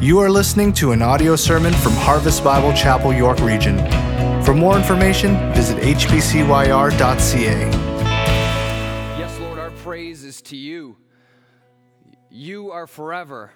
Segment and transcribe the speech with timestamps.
[0.00, 3.78] You are listening to an audio sermon from Harvest Bible Chapel, York Region.
[4.44, 7.70] For more information, visit hbcyr.ca.
[9.18, 10.96] Yes, Lord, our praise is to you.
[12.30, 13.50] You are forever.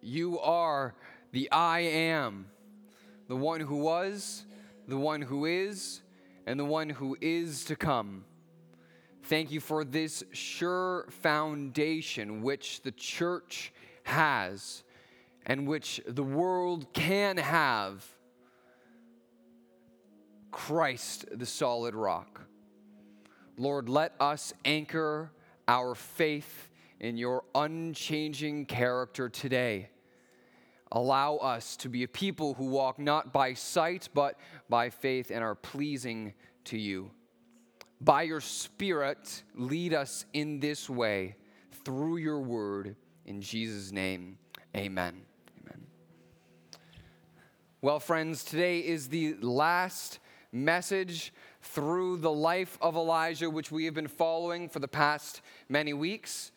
[0.00, 0.94] You are
[1.32, 2.46] the I am,
[3.28, 4.46] the one who was,
[4.88, 6.00] the one who is,
[6.46, 8.24] and the one who is to come.
[9.24, 13.74] Thank you for this sure foundation which the church
[14.04, 14.82] has
[15.46, 18.04] and which the world can have
[20.50, 22.42] Christ, the solid rock.
[23.56, 25.30] Lord, let us anchor
[25.68, 29.90] our faith in your unchanging character today.
[30.92, 35.42] Allow us to be a people who walk not by sight, but by faith and
[35.44, 36.34] are pleasing
[36.64, 37.10] to you.
[38.00, 41.36] By your Spirit, lead us in this way
[41.84, 42.96] through your word.
[43.24, 44.38] In Jesus' name,
[44.76, 45.25] amen.
[47.86, 50.18] Well, friends, today is the last
[50.50, 55.92] message through the life of Elijah, which we have been following for the past many
[55.92, 56.50] weeks.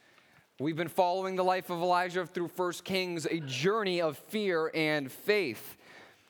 [0.60, 5.12] We've been following the life of Elijah through 1 Kings, a journey of fear and
[5.12, 5.78] faith.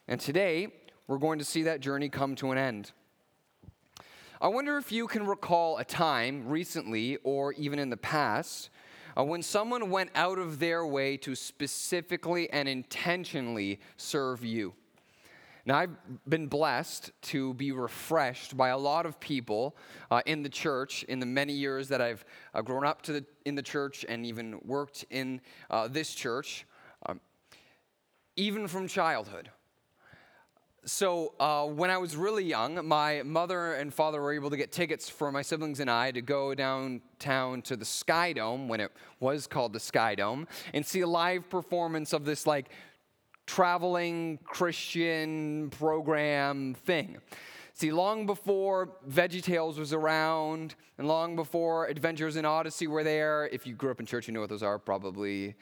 [0.09, 0.67] And today,
[1.07, 2.91] we're going to see that journey come to an end.
[4.41, 8.69] I wonder if you can recall a time recently or even in the past
[9.17, 14.73] uh, when someone went out of their way to specifically and intentionally serve you.
[15.65, 15.95] Now, I've
[16.27, 19.75] been blessed to be refreshed by a lot of people
[20.09, 23.25] uh, in the church in the many years that I've uh, grown up to the,
[23.45, 26.65] in the church and even worked in uh, this church,
[27.05, 27.19] um,
[28.35, 29.49] even from childhood.
[30.85, 34.71] So, uh, when I was really young, my mother and father were able to get
[34.71, 38.91] tickets for my siblings and I to go downtown to the Sky Dome, when it
[39.19, 42.69] was called the Sky Dome, and see a live performance of this like
[43.49, 47.17] traveling Christian program thing.
[47.73, 53.65] See, long before VeggieTales was around, and long before Adventures in Odyssey were there, if
[53.65, 55.55] you grew up in church, you know what those are probably.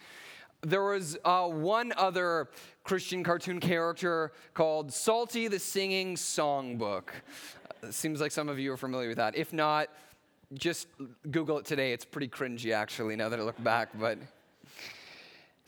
[0.62, 2.50] There was uh, one other
[2.84, 7.10] Christian cartoon character called Salty the Singing Songbook.
[7.84, 9.38] Uh, seems like some of you are familiar with that.
[9.38, 9.88] If not,
[10.56, 10.88] just
[11.32, 11.94] Google it today.
[11.94, 14.18] It's pretty cringy, actually, now that I look back, but.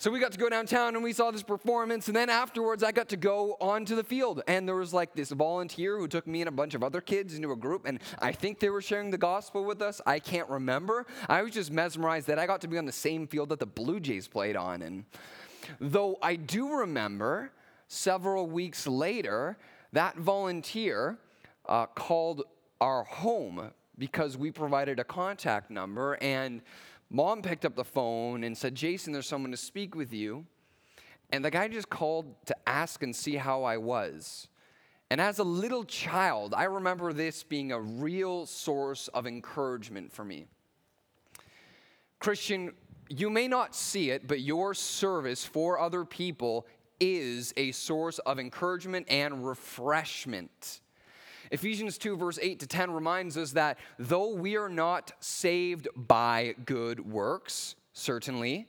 [0.02, 2.08] So we got to go downtown and we saw this performance.
[2.08, 4.42] And then afterwards, I got to go onto the field.
[4.48, 7.36] And there was like this volunteer who took me and a bunch of other kids
[7.36, 7.86] into a group.
[7.86, 10.00] And I think they were sharing the gospel with us.
[10.06, 11.06] I can't remember.
[11.28, 13.66] I was just mesmerized that I got to be on the same field that the
[13.66, 14.84] Blue Jays played on.
[14.84, 15.04] And
[15.82, 17.52] though I do remember
[17.90, 19.58] several weeks later,
[19.92, 21.18] that volunteer
[21.66, 22.44] uh, called
[22.80, 26.18] our home because we provided a contact number.
[26.22, 26.62] And
[27.10, 30.46] Mom picked up the phone and said, Jason, there's someone to speak with you.
[31.32, 34.48] And the guy just called to ask and see how I was.
[35.12, 40.24] And as a little child, I remember this being a real source of encouragement for
[40.24, 40.46] me.
[42.20, 42.74] Christian,
[43.10, 46.68] you may not see it, but your service for other people
[47.00, 50.82] is a source of encouragement and refreshment.
[51.52, 56.54] Ephesians 2, verse 8 to 10 reminds us that though we are not saved by
[56.66, 58.68] good works, certainly,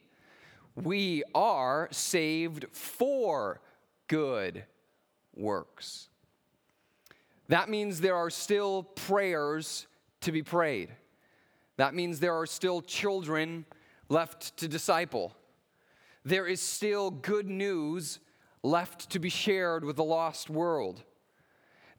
[0.75, 3.61] we are saved for
[4.09, 4.65] good
[5.35, 6.09] works.
[7.49, 9.87] That means there are still prayers
[10.23, 10.91] to be prayed.
[11.77, 13.67] That means there are still children
[14.09, 15.35] left to disciple.
[16.25, 18.21] There is still good news
[18.63, 21.03] left to be shared with the lost world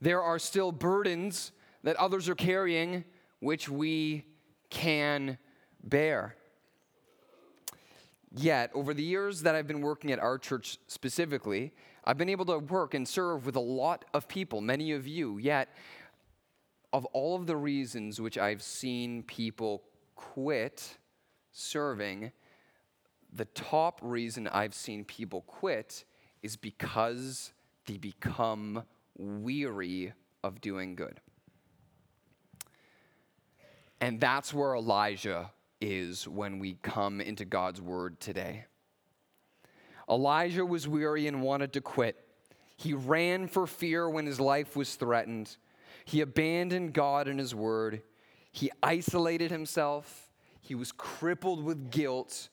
[0.02, 1.52] there are still burdens
[1.84, 3.04] that others are carrying
[3.38, 4.26] which we
[4.68, 5.38] can
[5.84, 6.34] bear.
[8.34, 11.72] Yet, over the years that I've been working at our church specifically,
[12.04, 15.38] I've been able to work and serve with a lot of people, many of you.
[15.38, 15.68] Yet,
[16.92, 19.84] of all of the reasons which I've seen people
[20.16, 20.98] quit
[21.52, 22.32] serving,
[23.32, 26.04] the top reason I've seen people quit
[26.42, 27.52] is because
[27.86, 28.82] they become
[29.22, 31.20] weary of doing good.
[34.00, 38.64] And that's where Elijah is when we come into God's word today.
[40.10, 42.16] Elijah was weary and wanted to quit.
[42.76, 45.56] He ran for fear when his life was threatened.
[46.04, 48.02] He abandoned God and his word.
[48.50, 50.30] He isolated himself.
[50.60, 52.48] He was crippled with guilt.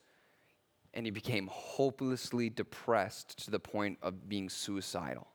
[0.93, 5.27] And he became hopelessly depressed to the point of being suicidal.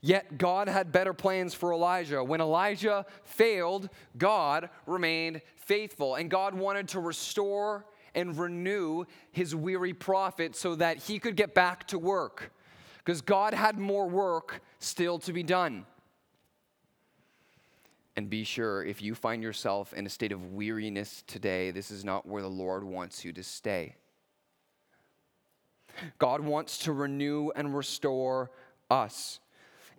[0.00, 2.22] Yet God had better plans for Elijah.
[2.22, 7.84] When Elijah failed, God remained faithful, and God wanted to restore
[8.14, 12.52] and renew his weary prophet so that he could get back to work.
[12.98, 15.84] Because God had more work still to be done.
[18.16, 22.04] And be sure if you find yourself in a state of weariness today, this is
[22.04, 23.94] not where the Lord wants you to stay.
[26.18, 28.50] God wants to renew and restore
[28.90, 29.40] us.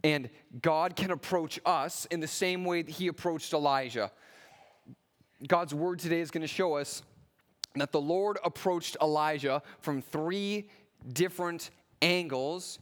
[0.04, 0.30] And
[0.62, 4.12] God can approach us in the same way that He approached Elijah.
[5.48, 7.04] God's word today is going to show us
[7.76, 10.70] that the Lord approached Elijah from three
[11.14, 11.70] different
[12.02, 12.80] angles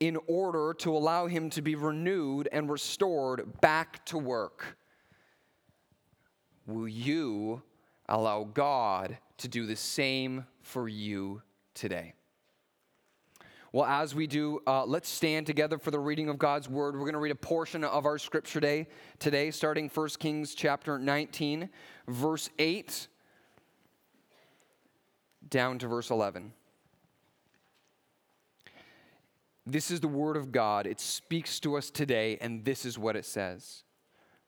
[0.00, 4.76] in order to allow him to be renewed and restored back to work.
[6.66, 7.62] Will you
[8.08, 11.42] allow God to do the same for you
[11.74, 12.14] today?
[13.76, 16.94] Well, as we do, uh, let's stand together for the reading of God's word.
[16.94, 18.86] We're going to read a portion of our scripture day
[19.18, 21.68] today, starting 1 Kings chapter 19,
[22.08, 23.08] verse 8,
[25.50, 26.54] down to verse 11.
[29.66, 30.86] This is the word of God.
[30.86, 33.82] It speaks to us today, and this is what it says.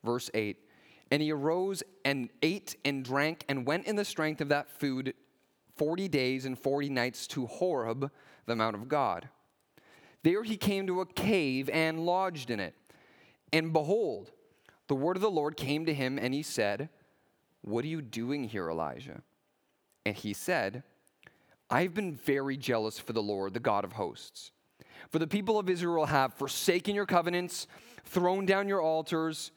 [0.03, 0.57] Verse 8
[1.11, 5.13] And he arose and ate and drank and went in the strength of that food
[5.75, 8.11] 40 days and 40 nights to Horeb
[8.49, 9.29] the Mount of God.
[10.23, 12.75] There he came to a cave and lodged in it.
[13.53, 14.31] And behold,
[14.87, 16.89] the word of the Lord came to him, and he said,
[17.61, 19.21] What are you doing here, Elijah?
[20.05, 20.83] And he said,
[21.69, 24.51] I've been very jealous for the Lord, the God of hosts.
[25.09, 27.67] For the people of Israel have forsaken your covenants,
[28.03, 29.51] thrown down your altars,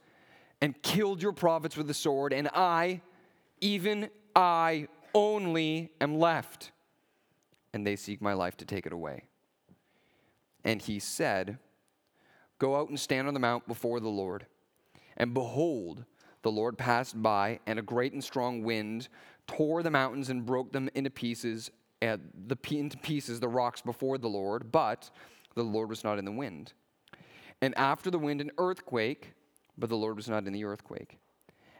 [0.60, 3.00] and killed your prophets with the sword, and I,
[3.60, 6.72] even I only, am left
[7.72, 9.24] and they seek my life to take it away.
[10.64, 11.58] And he said,
[12.58, 14.46] Go out and stand on the mount before the Lord.
[15.16, 16.04] And behold,
[16.42, 19.08] the Lord passed by, and a great and strong wind
[19.46, 21.70] tore the mountains and broke them into pieces,
[22.00, 25.10] the, into pieces the rocks before the Lord, but
[25.54, 26.72] the Lord was not in the wind.
[27.60, 29.32] And after the wind, an earthquake,
[29.76, 31.18] but the Lord was not in the earthquake.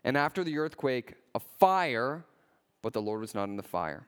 [0.04, 2.24] And after the earthquake, a fire,
[2.82, 4.06] but the Lord was not in the fire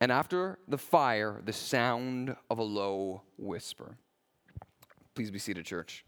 [0.00, 3.96] and after the fire, the sound of a low whisper.
[5.14, 6.04] Please be seated, church.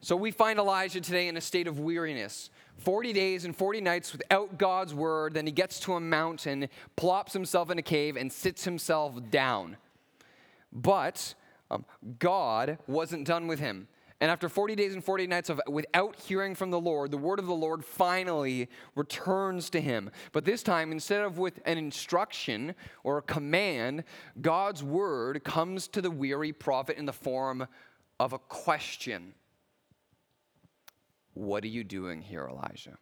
[0.00, 2.50] So we find Elijah today in a state of weariness.
[2.78, 5.34] 40 days and 40 nights without God's word.
[5.34, 9.76] Then he gets to a mountain, plops himself in a cave, and sits himself down.
[10.72, 11.34] But
[11.70, 11.84] um,
[12.18, 13.86] God wasn't done with him.
[14.22, 17.40] And after 40 days and 40 nights of without hearing from the Lord, the word
[17.40, 20.12] of the Lord finally returns to him.
[20.30, 24.04] But this time, instead of with an instruction or a command,
[24.40, 27.66] God's word comes to the weary prophet in the form
[28.20, 29.34] of a question
[31.34, 32.98] What are you doing here, Elijah?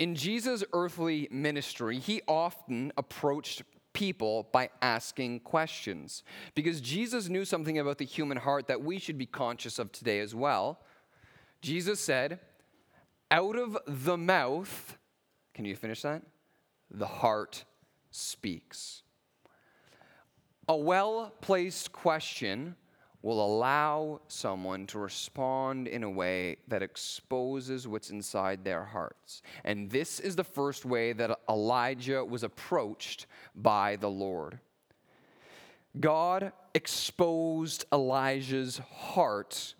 [0.00, 3.62] In Jesus' earthly ministry, he often approached
[4.00, 6.22] people by asking questions.
[6.54, 10.20] Because Jesus knew something about the human heart that we should be conscious of today
[10.20, 10.80] as well.
[11.60, 12.40] Jesus said,
[13.30, 14.96] Out of the mouth,
[15.52, 16.22] can you finish that?
[16.90, 17.64] The heart
[18.10, 19.02] speaks.
[20.66, 22.76] A well placed question
[23.22, 29.42] will allow someone to respond in a way that exposes what's inside their hearts.
[29.64, 34.58] And this is the first way that Elijah was approached by the Lord.
[35.98, 39.74] God exposed Elijah's heart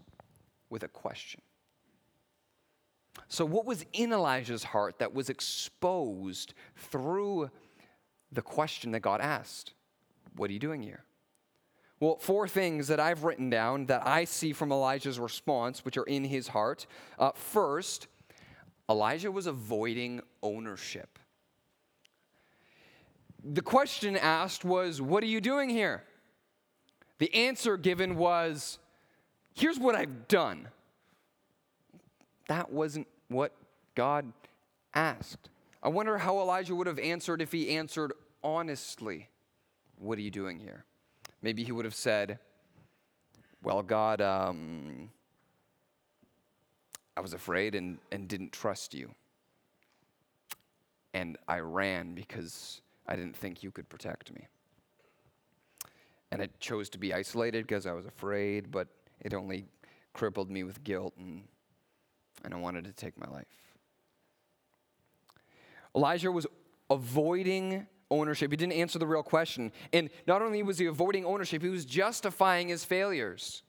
[0.69, 1.41] with a question.
[3.29, 7.51] So, what was in Elijah's heart that was exposed through
[8.33, 9.73] the question that God asked?
[10.37, 11.05] What are you doing here?
[12.01, 16.05] Well, four things that I've written down that I see from Elijah's response, which are
[16.05, 16.87] in his heart.
[17.19, 18.09] Uh, first,
[18.89, 21.19] Elijah was avoiding ownership.
[23.45, 26.03] The question asked was, What are you doing here?
[27.19, 28.79] The answer given was,
[29.55, 30.69] Here's what I've done.
[32.49, 33.53] That wasn't what
[33.95, 34.33] God
[34.95, 35.51] asked.
[35.83, 39.29] I wonder how Elijah would have answered if he answered honestly,
[39.99, 40.87] What are you doing here?
[41.43, 42.39] Maybe he would have said,
[43.63, 45.11] Well, God, um,
[47.17, 49.11] I was afraid and, and didn't trust you.
[51.13, 54.47] And I ran because I didn't think you could protect me.
[56.31, 58.89] And I chose to be isolated because I was afraid, but
[59.21, 59.67] it only
[60.13, 61.43] crippled me with guilt and,
[62.45, 63.47] and I wanted to take my life.
[65.95, 66.47] Elijah was
[66.89, 68.51] avoiding ownership.
[68.51, 69.73] He didn't answer the real question.
[69.93, 73.63] And not only was he avoiding ownership, he was justifying his failures.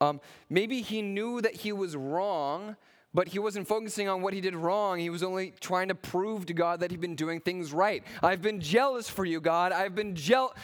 [0.00, 2.76] Um, maybe he knew that he was wrong,
[3.14, 4.98] But he wasn't focusing on what he did wrong.
[4.98, 8.02] He was only trying to prove to God that he'd been doing things right.
[8.22, 9.72] I've been jealous for you, God.
[9.72, 10.54] I've been jealous.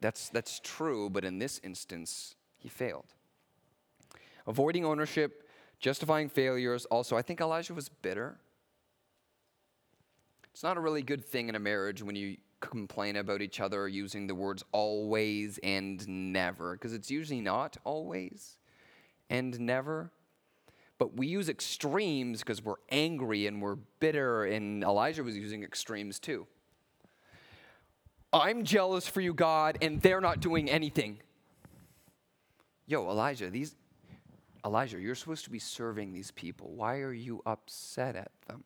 [0.00, 3.12] That's, that's true, but in this instance, he failed.
[4.46, 6.86] Avoiding ownership, justifying failures.
[6.86, 8.38] Also, I think Elijah was bitter.
[10.56, 13.86] It's not a really good thing in a marriage when you complain about each other
[13.86, 18.56] using the words always and never, because it's usually not always
[19.28, 20.10] and never.
[20.96, 26.18] But we use extremes because we're angry and we're bitter, and Elijah was using extremes
[26.18, 26.46] too.
[28.32, 31.18] I'm jealous for you, God, and they're not doing anything.
[32.86, 33.76] Yo, Elijah, these
[34.64, 36.70] Elijah, you're supposed to be serving these people.
[36.74, 38.64] Why are you upset at them?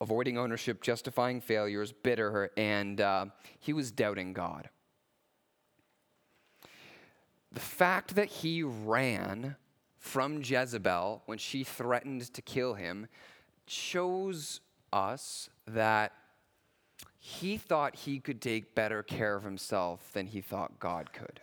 [0.00, 3.26] Avoiding ownership, justifying failures, bitter, and uh,
[3.58, 4.68] he was doubting God.
[7.50, 9.56] The fact that he ran
[9.98, 13.08] from Jezebel when she threatened to kill him
[13.66, 14.60] shows
[14.92, 16.12] us that
[17.18, 21.40] he thought he could take better care of himself than he thought God could.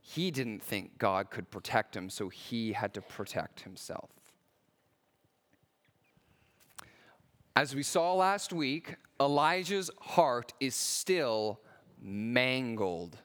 [0.00, 4.10] He didn't think God could protect him, so he had to protect himself.
[7.54, 11.60] As we saw last week, Elijah's heart is still
[12.00, 13.18] mangled.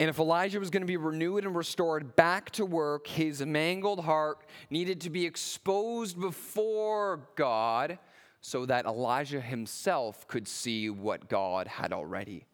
[0.00, 4.00] And if Elijah was going to be renewed and restored back to work, his mangled
[4.04, 7.98] heart needed to be exposed before God
[8.40, 12.46] so that Elijah himself could see what God had already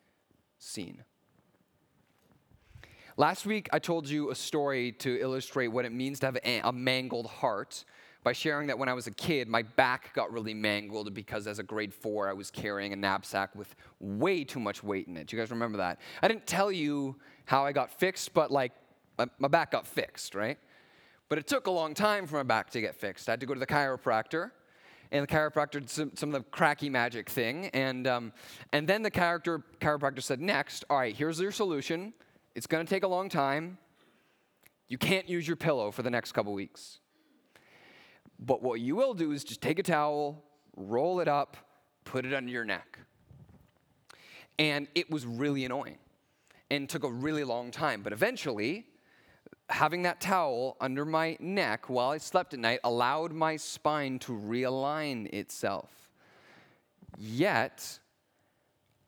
[0.59, 1.05] seen.
[3.17, 6.73] Last week, I told you a story to illustrate what it means to have a,
[6.73, 7.85] mangled heart
[8.25, 11.59] by sharing that when I was a kid, my back got really mangled because as
[11.59, 15.27] a grade four, I was carrying a knapsack with way too much weight in it.
[15.27, 16.01] Do you guys remember that?
[16.23, 18.73] I didn't tell you how I got fixed, but like
[19.39, 20.59] my back got fixed, right?
[21.29, 23.29] But it took a long time for my back to get fixed.
[23.29, 24.51] I had to go to the chiropractor
[25.13, 27.67] and the chiropractor did some, some of the cracky magic thing.
[27.69, 28.33] And, um,
[28.73, 32.15] and then the character, chiropractor said, Next, all right, here's your solution.
[32.55, 33.79] It's going to take a long time.
[34.89, 37.01] You can't use your pillow for the next couple weeks.
[38.47, 40.45] But what you will do is just take a towel,
[40.77, 41.57] roll it up,
[42.05, 42.99] put it under your neck.
[44.59, 45.99] And it was really annoying
[46.71, 48.03] and took a really long time.
[48.03, 48.85] But eventually,
[49.71, 54.33] having that towel under my neck while I slept at night allowed my spine to
[54.33, 55.91] realign itself.
[57.17, 57.99] Yet,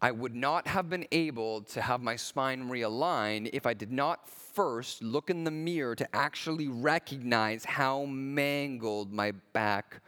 [0.07, 4.29] I would not have been able to have my spine realign if I did not
[4.29, 10.01] first look in the mirror to actually recognize how mangled my back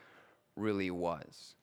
[0.55, 1.57] really was.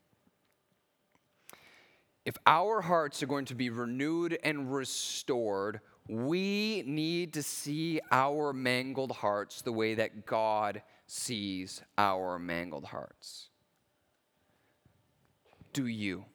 [2.25, 8.51] If our hearts are going to be renewed and restored, we need to see our
[8.51, 13.48] mangled hearts the way that God sees our mangled hearts.
[15.72, 16.25] Do you?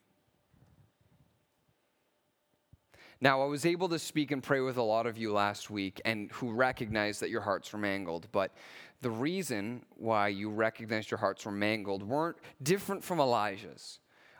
[3.22, 6.00] Now, I was able to speak and pray with a lot of you last week
[6.06, 8.54] and who recognized that your hearts were mangled, but
[9.02, 13.98] the reason why you recognized your hearts were mangled weren't different from Elijah's.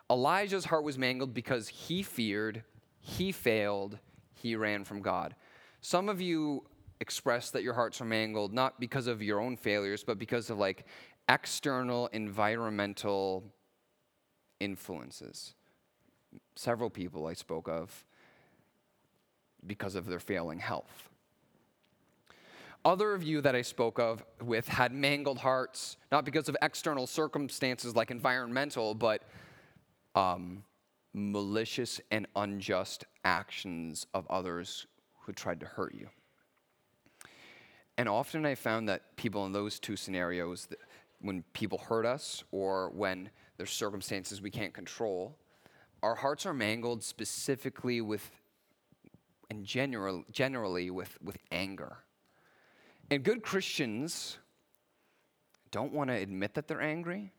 [0.09, 2.63] Elijah's heart was mangled because he feared,
[2.99, 3.99] he failed,
[4.33, 5.35] he ran from God.
[5.81, 6.63] Some of you
[6.99, 10.57] express that your hearts are mangled not because of your own failures, but because of
[10.57, 10.85] like
[11.29, 13.43] external environmental
[14.59, 15.53] influences.
[16.55, 18.05] Several people I spoke of
[19.65, 21.09] because of their failing health.
[22.83, 27.05] Other of you that I spoke of with had mangled hearts, not because of external
[27.05, 29.21] circumstances like environmental, but
[30.15, 30.63] um,
[31.13, 34.87] malicious and unjust actions of others
[35.21, 36.09] who tried to hurt you.
[37.97, 40.67] And often I found that people in those two scenarios,
[41.19, 45.37] when people hurt us or when there's circumstances we can't control,
[46.01, 48.31] our hearts are mangled specifically with,
[49.51, 51.97] and general, generally with, with anger.
[53.11, 54.37] And good Christians
[55.71, 57.33] don't want to admit that they're angry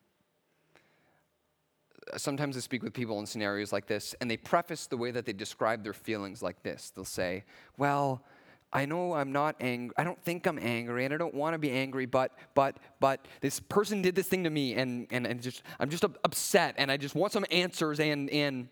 [2.16, 5.24] sometimes I speak with people in scenarios like this, and they preface the way that
[5.24, 6.90] they describe their feelings like this.
[6.94, 7.44] They'll say,
[7.76, 8.24] Well,
[8.72, 9.94] I know I'm not angry.
[9.96, 13.26] I don't think I'm angry, and I don't want to be angry, but, but, but
[13.40, 16.90] this person did this thing to me, and, and, and just, I'm just upset, and
[16.90, 18.68] I just want some answers, and, and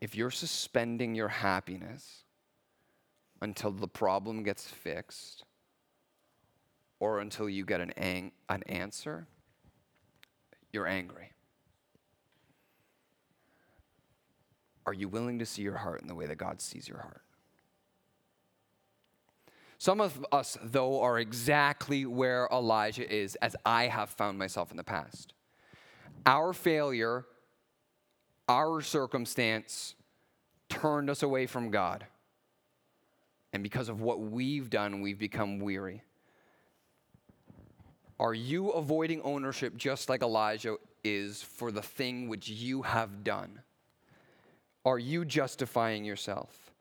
[0.00, 2.24] if you're suspending your happiness
[3.40, 5.44] until the problem gets fixed,
[7.00, 9.26] or until you get an, ang- an answer,
[10.72, 11.32] you're angry?
[14.86, 17.22] Are you willing to see your heart in the way that God sees your heart?
[19.76, 24.76] Some of us, though, are exactly where Elijah is, as I have found myself in
[24.76, 25.34] the past.
[26.26, 27.26] Our failure,
[28.48, 29.94] our circumstance
[30.68, 32.06] turned us away from God.
[33.52, 36.02] And because of what we've done, we've become weary.
[38.20, 43.60] Are you avoiding ownership just like Elijah is for the thing which you have done?
[44.84, 46.72] Are you justifying yourself?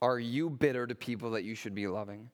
[0.00, 2.30] Are you bitter to people that you should be loving?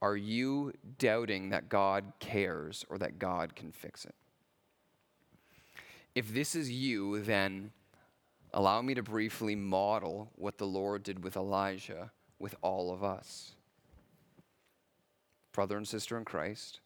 [0.00, 4.14] Are you doubting that God cares or that God can fix it?
[6.14, 7.72] If this is you, then
[8.52, 13.52] allow me to briefly model what the Lord did with Elijah with all of us.
[15.52, 16.80] Brother and sister in Christ,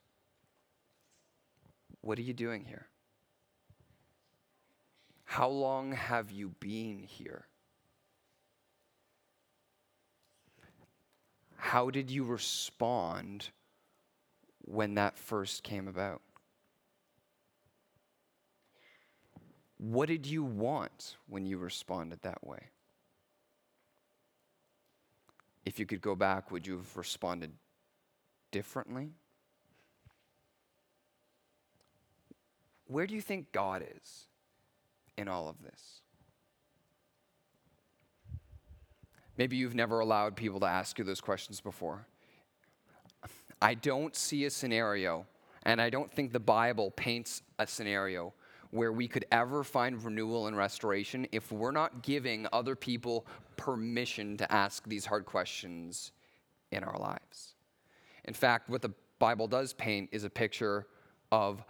[2.01, 2.87] what are you doing here?
[5.25, 7.47] How long have you been here?
[11.57, 13.49] How did you respond
[14.61, 16.21] when that first came about?
[19.83, 22.69] What did you want when you responded that way?
[25.65, 27.51] If you could go back, would you have responded
[28.53, 29.11] differently?
[32.87, 34.27] Where do you think God is
[35.19, 36.01] in all of this?
[39.37, 42.07] Maybe you've never allowed people to ask you those questions before.
[43.61, 45.27] I don't see a scenario,
[45.65, 48.33] and I don't think the Bible paints a scenario
[48.73, 53.27] where we could ever find renewal and restoration if we're not giving other people
[53.57, 56.13] permission to ask these hard questions
[56.73, 57.55] in our lives.
[58.25, 60.87] In fact, what the Bible does paint is a picture
[61.31, 61.63] of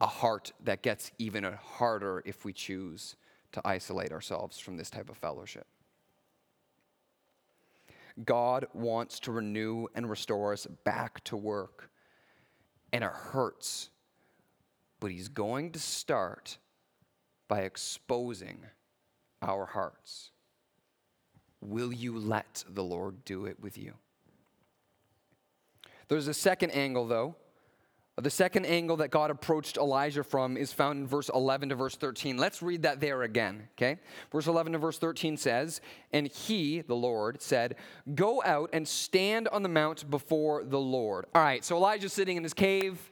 [0.00, 3.14] a heart that gets even harder if we choose
[3.52, 5.66] to isolate ourselves from this type of fellowship.
[8.24, 11.90] God wants to renew and restore us back to work.
[12.92, 13.90] And it hurts.
[15.00, 16.58] But He's going to start
[17.48, 18.66] by exposing
[19.42, 20.30] our hearts.
[21.60, 23.94] Will you let the Lord do it with you?
[26.08, 27.36] There's a second angle, though,
[28.22, 31.96] the second angle that God approached Elijah from is found in verse 11 to verse
[31.96, 32.36] 13.
[32.36, 33.98] Let's read that there again, okay?
[34.30, 35.80] Verse 11 to verse 13 says,
[36.12, 37.76] And he, the Lord, said,
[38.14, 41.26] Go out and stand on the mount before the Lord.
[41.34, 43.09] All right, so Elijah's sitting in his cave.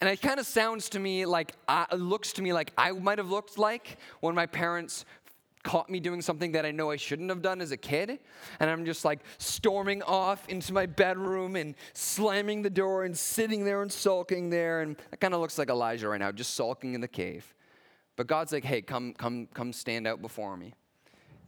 [0.00, 3.18] And it kind of sounds to me like, uh, looks to me like I might
[3.18, 5.04] have looked like when my parents
[5.62, 8.20] caught me doing something that I know I shouldn't have done as a kid.
[8.60, 13.64] And I'm just like storming off into my bedroom and slamming the door and sitting
[13.64, 14.82] there and sulking there.
[14.82, 17.52] And it kind of looks like Elijah right now, just sulking in the cave.
[18.14, 20.72] But God's like, hey, come, come, come stand out before me.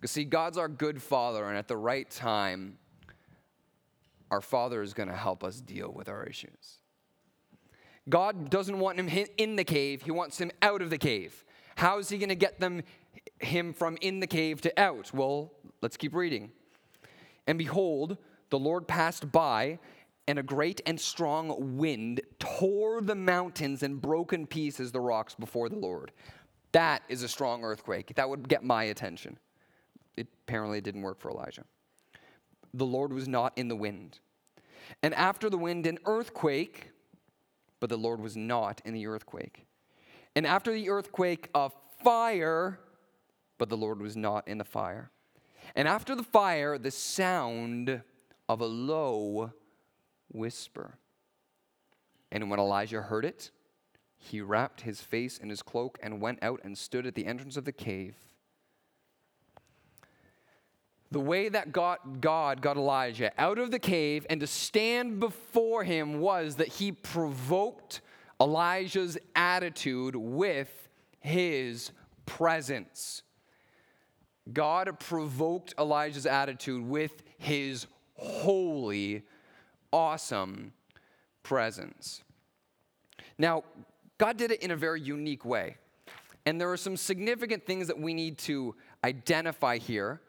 [0.01, 2.79] Because see, God's our good father, and at the right time,
[4.31, 6.78] our father is going to help us deal with our issues.
[8.09, 11.45] God doesn't want him in the cave, he wants him out of the cave.
[11.77, 12.83] How is he going to get them
[13.41, 15.13] him from in the cave to out?
[15.15, 16.51] Well, let's keep reading.
[17.47, 18.19] And behold,
[18.51, 19.79] the Lord passed by,
[20.27, 25.35] and a great and strong wind tore the mountains and broke in pieces the rocks
[25.35, 26.13] before the Lord.
[26.73, 28.15] That is a strong earthquake.
[28.15, 29.39] That would get my attention.
[30.17, 31.65] It apparently didn't work for Elijah.
[32.75, 34.19] The Lord was not in the wind.
[35.03, 36.91] And after the wind, an earthquake,
[37.81, 39.67] but the Lord was not in the earthquake.
[40.35, 41.71] And after the earthquake, a
[42.03, 42.81] fire,
[43.59, 45.11] but the Lord was not in the fire.
[45.75, 48.03] And after the fire, the sound
[48.49, 49.53] of a low
[50.33, 50.99] whisper.
[52.31, 53.51] And when Elijah heard it,
[54.17, 57.57] he wrapped his face in his cloak and went out and stood at the entrance
[57.57, 58.17] of the cave.
[61.11, 65.83] The way that God, God got Elijah out of the cave and to stand before
[65.85, 68.03] him was that he provoked
[68.41, 70.89] Elijah's attitude with
[71.21, 71.93] his
[72.27, 73.23] presence.
[74.53, 79.23] God provoked Elijah's attitude with his holy,
[79.93, 80.73] awesome
[81.43, 82.23] presence.
[83.39, 83.65] Now,
[84.19, 85.77] God did it in a very unique way.
[86.45, 90.21] And there are some significant things that we need to identify here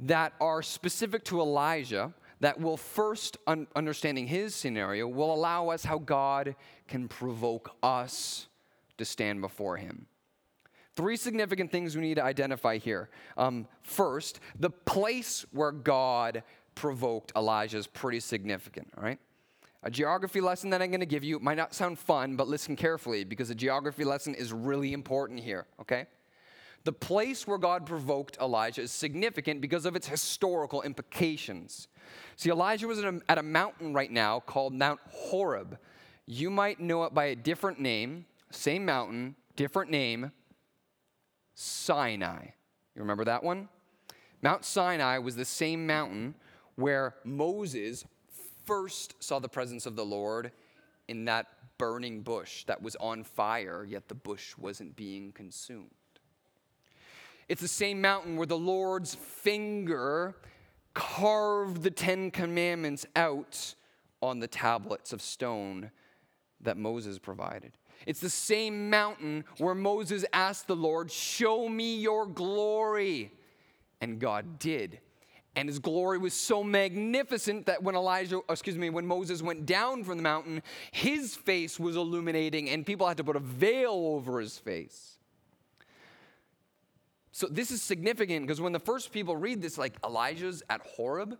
[0.00, 5.84] that are specific to Elijah that will first, un- understanding his scenario, will allow us
[5.84, 6.54] how God
[6.86, 8.48] can provoke us
[8.98, 10.06] to stand before him.
[10.94, 13.10] Three significant things we need to identify here.
[13.36, 16.42] Um, first, the place where God
[16.74, 19.18] provoked Elijah is pretty significant, all right?
[19.82, 22.76] A geography lesson that I'm going to give you might not sound fun, but listen
[22.76, 26.06] carefully because a geography lesson is really important here, okay?
[26.86, 31.88] The place where God provoked Elijah is significant because of its historical implications.
[32.36, 35.78] See, Elijah was at a, mountain right now called Mount Horeb.
[36.26, 40.30] You might know it by a different name, same mountain, different name,
[41.54, 42.44] Sinai.
[42.94, 43.68] You remember that one?
[44.40, 46.36] Mount Sinai was the same mountain
[46.76, 48.04] where Moses
[48.64, 50.52] first saw the presence of the Lord
[51.08, 55.90] in that burning bush that was on fire, yet the bush wasn't being consumed.
[57.48, 60.36] It's the same mountain where the Lord's finger
[60.94, 63.74] carved the Ten Commandments out
[64.20, 65.90] on the tablets of stone
[66.60, 67.72] that Moses provided.
[68.06, 73.32] It's the same mountain where Moses asked the Lord, Show me your glory.
[74.00, 75.00] And God did.
[75.54, 80.04] And his glory was so magnificent that when Elijah, excuse me, when Moses went down
[80.04, 84.38] from the mountain, his face was illuminating and people had to put a veil over
[84.38, 85.15] his face.
[87.36, 91.36] So this is significant because when the first people read this, like Elijah's at Horeb,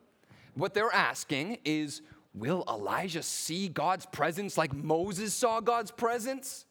[0.52, 2.02] what they're asking is,
[2.34, 6.66] will Elijah see God's presence like Moses saw God's presence?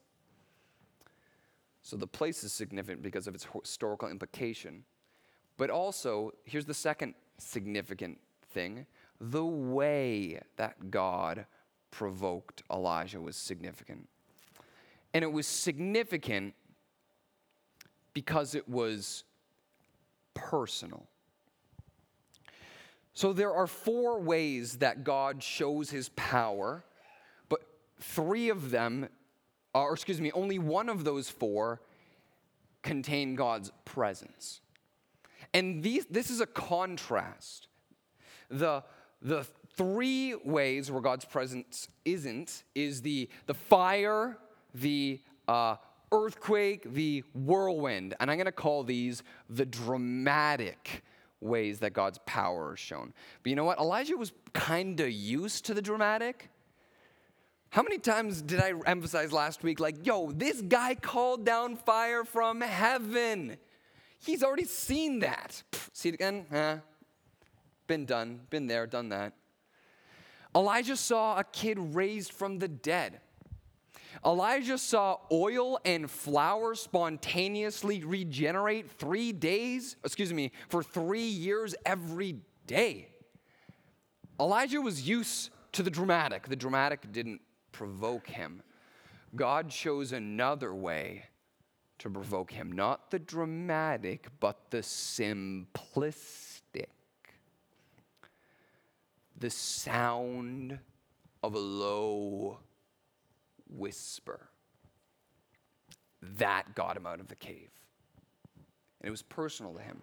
[1.82, 4.84] So the place is significant because of its historical implication.
[5.58, 8.20] But also, here's the second significant
[8.52, 8.86] thing
[9.20, 11.48] the way that God
[11.90, 14.08] provoked Elijah was significant.
[15.16, 16.54] And it was significant
[18.16, 19.26] because it was
[20.34, 21.06] personal.
[23.14, 26.84] So there are four ways that God shows his power,
[27.50, 27.62] but
[28.00, 29.10] three of them,
[29.76, 31.82] or excuse me, only one of those four
[32.82, 34.62] contain God's presence.
[35.54, 37.68] And these, this is a contrast.
[38.50, 38.84] The,
[39.22, 44.38] the three ways where God's presence isn't is the, the fire,
[44.74, 45.76] the uh,
[46.24, 48.14] earthquake, the whirlwind.
[48.20, 51.04] And I'm going to call these the dramatic
[51.42, 53.14] ways that God's power is shown.
[53.44, 53.80] But you know what?
[53.80, 56.50] Elijah was kind of used to the dramatic.
[57.70, 62.24] How many times did I emphasize last week, like, yo, this guy called down fire
[62.24, 63.58] from heaven?
[64.18, 65.62] He's already seen that.
[65.72, 66.46] Pfft, see it again?
[66.52, 66.78] Eh.
[67.88, 69.34] Been done, been there, done that.
[70.56, 73.20] Elijah saw a kid raised from the dead.
[74.24, 82.38] Elijah saw oil and flour spontaneously regenerate three days, excuse me, for three years every
[82.68, 83.10] day.
[84.40, 86.48] Elijah was used to the dramatic.
[86.48, 88.62] The dramatic didn't provoke him.
[89.36, 91.26] God chose another way
[92.00, 92.72] to provoke him.
[92.72, 96.62] Not the dramatic, but the simplistic.
[99.38, 100.80] The sound
[101.44, 102.60] of a low
[103.70, 104.48] whisper.
[106.38, 107.70] That got him out of the cave.
[109.02, 110.02] And it was personal to him.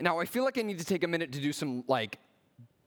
[0.00, 2.18] Now, I feel like I need to take a minute to do some like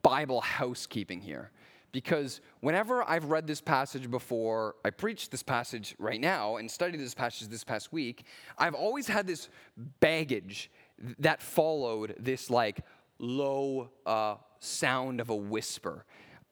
[0.02, 1.52] Bible housekeeping here
[1.92, 7.00] because whenever I've read this passage before, I preached this passage right now and studied
[7.00, 8.26] this passage this past week,
[8.58, 9.50] I've always had this
[10.00, 10.70] baggage
[11.20, 12.82] that followed this like
[13.20, 16.06] low uh, sound of a whisper.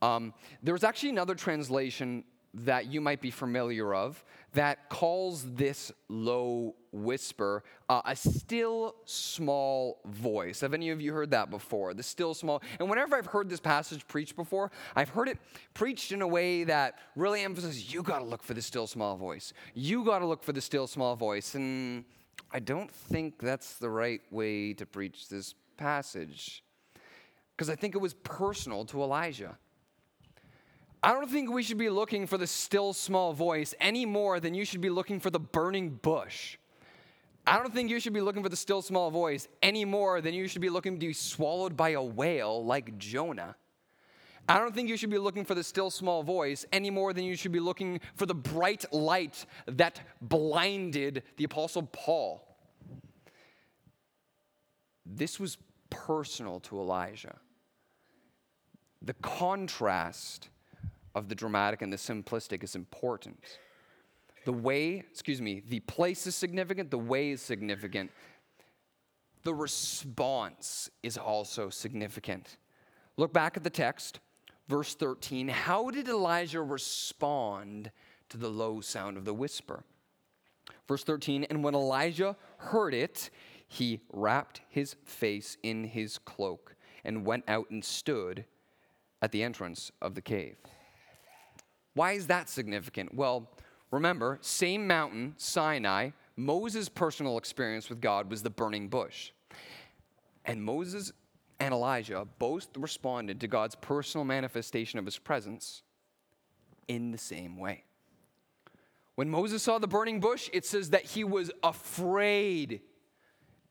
[0.06, 6.76] Um, there's actually another translation that you might be familiar of that calls this low
[6.94, 10.62] whisper uh, a still small voice.
[10.62, 11.94] Have any of you heard that before?
[11.94, 12.62] The still small.
[12.80, 15.38] And whenever I've heard this passage preached before, I've heard it
[15.74, 19.18] preached in a way that really emphasizes you got to look for the still small
[19.18, 19.52] voice.
[19.74, 21.56] You got to look for the still small voice.
[21.56, 22.06] And
[22.52, 26.64] I don't think that's the right way to preach this passage
[27.56, 29.58] because I think it was personal to Elijah.
[31.06, 34.56] I don't think we should be looking for the still small voice any more than
[34.56, 36.58] you should be looking for the burning bush.
[37.46, 40.34] I don't think you should be looking for the still small voice any more than
[40.34, 43.56] you should be looking to be swallowed by a whale like Jonah.
[44.50, 47.24] I don't think you should be looking for the still small voice any more than
[47.24, 52.58] you should be looking for the bright light that blinded the Apostle Paul.
[55.06, 55.60] This was
[55.92, 57.36] personal to Elijah.
[59.04, 60.50] The contrast
[61.16, 63.40] of the dramatic and the simplistic is important.
[64.44, 68.12] The way, excuse me, the place is significant, the way is significant.
[69.44, 72.58] The response is also significant.
[73.18, 74.20] Look back at the text,
[74.68, 75.48] verse 13.
[75.48, 77.92] How did Elijah respond
[78.30, 79.84] to the low sound of the whisper?
[80.88, 83.30] Verse 13, and when Elijah heard it,
[83.68, 88.46] he wrapped his face in his cloak and went out and stood
[89.22, 90.58] at the entrance of the cave.
[91.96, 93.16] Why is that significant?
[93.16, 93.50] Well,
[93.96, 99.32] Remember, same mountain, Sinai, Moses' personal experience with God was the burning bush.
[100.44, 101.14] And Moses
[101.62, 105.82] and Elijah both responded to God's personal manifestation of his presence
[106.90, 107.86] in the same way.
[109.16, 112.82] When Moses saw the burning bush, it says that he was afraid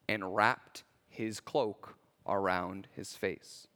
[0.09, 3.67] and wrapped his cloak around his face.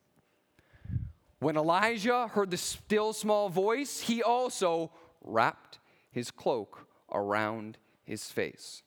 [1.41, 4.91] When Elijah heard the still small voice, he also
[5.23, 5.79] wrapped
[6.11, 8.83] his cloak around his face.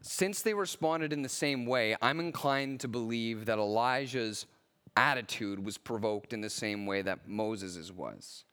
[0.00, 4.46] Since they responded in the same way, I'm inclined to believe that Elijah's
[4.96, 8.44] attitude was provoked in the same way that Moses's was.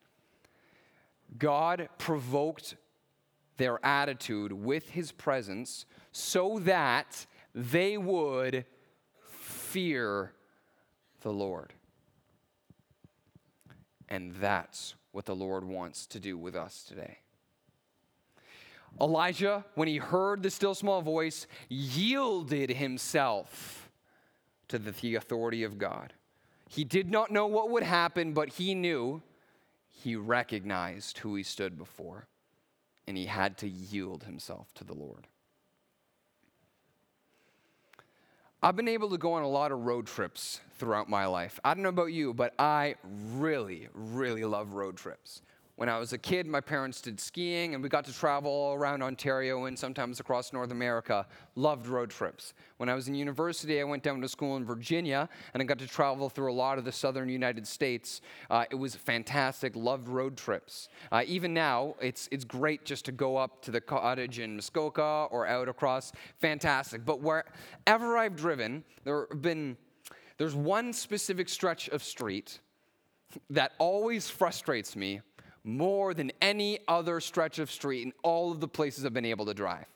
[1.38, 2.76] God provoked
[3.56, 8.66] their attitude with his presence so that they would
[9.30, 10.34] fear
[11.24, 11.72] the Lord.
[14.08, 17.18] And that's what the Lord wants to do with us today.
[19.00, 23.90] Elijah, when he heard the still small voice, yielded himself
[24.68, 26.12] to the authority of God.
[26.68, 29.22] He did not know what would happen, but he knew,
[29.88, 32.28] he recognized who he stood before,
[33.08, 35.26] and he had to yield himself to the Lord.
[38.62, 41.58] I've been able to go on a lot of road trips throughout my life.
[41.64, 45.42] I don't know about you, but I really, really love road trips.
[45.76, 48.74] When I was a kid, my parents did skiing, and we got to travel all
[48.74, 51.26] around Ontario and sometimes across North America.
[51.56, 52.54] Loved road trips.
[52.76, 55.80] When I was in university, I went down to school in Virginia, and I got
[55.80, 58.20] to travel through a lot of the southern United States.
[58.50, 59.74] Uh, it was fantastic.
[59.74, 60.90] Loved road trips.
[61.10, 65.26] Uh, even now, it's it's great just to go up to the cottage in Muskoka
[65.32, 66.12] or out across.
[66.38, 67.04] Fantastic.
[67.04, 69.76] But wherever I've driven, there have been
[70.38, 72.60] there's one specific stretch of street
[73.50, 75.20] that always frustrates me
[75.64, 79.46] more than any other stretch of street in all of the places I've been able
[79.46, 79.86] to drive.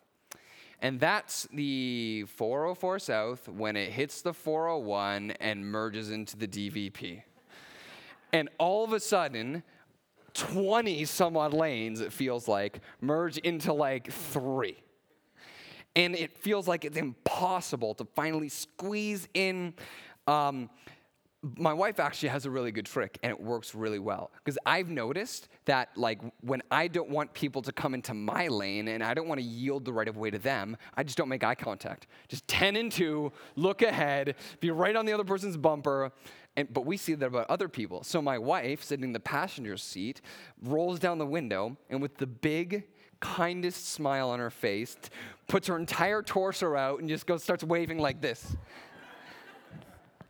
[0.81, 7.23] And that's the 404 South when it hits the 401 and merges into the DVP.
[8.33, 9.63] And all of a sudden,
[10.35, 14.77] 20 some odd lanes, it feels like, merge into like three.
[15.97, 19.75] And it feels like it's impossible to finally squeeze in.
[20.29, 20.71] Um,
[21.57, 24.33] my wife actually has a really good trick and it works really well.
[24.45, 28.89] Because i've noticed that like when i don't want people to come into my lane
[28.89, 31.29] and i don't want to yield the right of way to them i just don't
[31.29, 32.09] make eye contact.
[32.29, 36.11] Just 10 and 2 look ahead be right on the other person's bumper
[36.57, 38.03] and, but we see that about other people.
[38.03, 40.21] So my wife sitting in the passenger seat
[40.61, 42.83] rolls down the window and with the big
[43.21, 44.97] kindest smile on her face
[45.47, 48.57] puts her entire torso out and just goes starts waving like this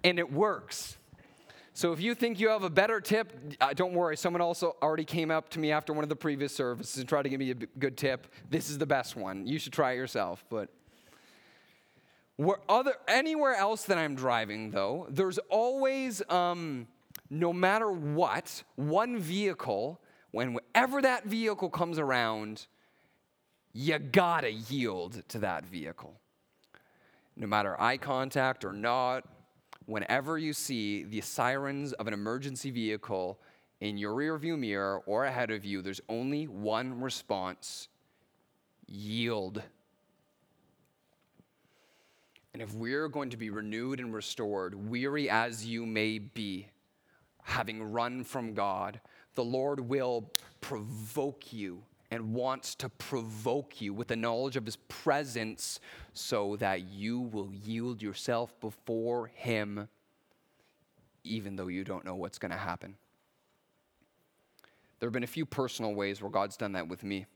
[0.05, 0.99] and it works
[1.79, 4.17] so if you think you have a better tip, uh, don't worry.
[4.17, 7.23] Someone also already came up to me after one of the previous services and tried
[7.23, 8.27] to give me a good tip.
[8.51, 9.47] This is the best one.
[9.47, 10.45] You should try it yourself.
[10.51, 10.71] But
[12.35, 16.89] where other anywhere else that I'm driving, though, there's always, um,
[17.31, 20.01] no matter what, one vehicle.
[20.33, 22.67] Whenever that vehicle comes around,
[23.73, 26.19] you gotta yield to that vehicle.
[27.37, 29.25] No matter eye contact or not,
[29.89, 33.39] whenever you see the sirens of an emergency vehicle
[33.81, 37.89] in your rearview mirror or ahead of you, there's only one response
[38.87, 39.63] yield.
[42.53, 46.69] And if we're going to be renewed and restored, weary as you may be,
[47.43, 49.01] having run from God,
[49.37, 54.77] the Lord will provoke you and wants to provoke you with the knowledge of his
[54.77, 55.79] presence
[56.13, 59.89] so that you will yield yourself before him
[61.29, 62.97] even though you don't know what's going to happen.
[64.99, 67.27] There have been a few personal ways where God's done that with me.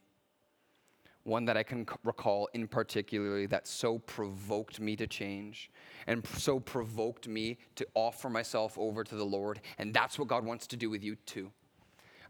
[1.24, 5.70] One that I can recall in particularly that so provoked me to change
[6.08, 9.60] and so provoked me to offer myself over to the Lord.
[9.78, 11.52] And that's what God wants to do with you too.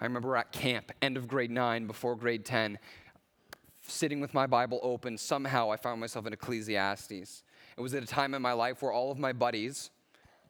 [0.03, 2.77] I remember at camp, end of grade nine, before grade 10,
[3.87, 7.45] sitting with my Bible open, somehow I found myself in Ecclesiastes.
[7.77, 9.91] It was at a time in my life where all of my buddies,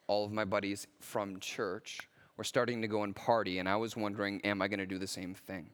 [0.07, 3.95] all of my buddies from church, were starting to go and party, and I was
[3.95, 5.69] wondering, am I going to do the same thing?